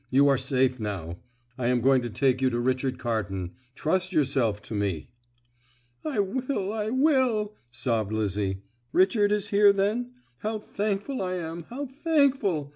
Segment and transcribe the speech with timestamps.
[0.09, 1.19] "You are safe now.
[1.59, 3.51] I am going to take you to Richard Carton.
[3.75, 5.11] Trust yourself to me."
[6.03, 10.13] "I will, I will!" sobbed Lizzie, "Richard is here, then?
[10.39, 12.69] How thankful I am, how thankful!